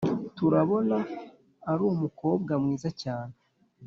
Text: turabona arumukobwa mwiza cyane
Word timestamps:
turabona 0.37 0.97
arumukobwa 1.71 2.53
mwiza 2.61 2.89
cyane 3.01 3.35